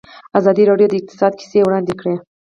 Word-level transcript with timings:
ازادي 0.39 0.63
راډیو 0.69 0.87
د 0.89 0.93
اقتصاد 0.99 1.33
کیسې 1.39 1.59
وړاندې 1.63 1.93
کړي. 1.99 2.15